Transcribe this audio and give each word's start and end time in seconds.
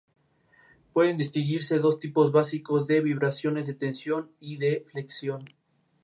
Pueden 0.93 1.15
distinguirse 1.15 1.77
dos 1.77 1.99
tipos 1.99 2.31
básicos 2.31 2.87
de 2.87 3.01
vibraciones: 3.01 3.67
de 3.67 3.75
tensión 3.75 4.31
y 4.39 4.57
de 4.57 4.83
flexión. 4.87 5.41